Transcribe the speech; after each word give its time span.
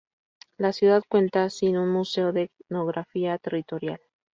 La 0.57 0.73
ciudad 0.73 1.03
cuenta 1.07 1.47
cin 1.51 1.77
un 1.77 1.91
museo 1.91 2.31
de 2.33 2.49
etnografía 2.69 3.37
territorial. 3.37 4.01